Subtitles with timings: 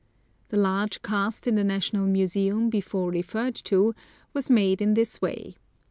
[0.49, 3.93] The large cast in the National Museum, before referred to,
[4.33, 5.53] was made in this way.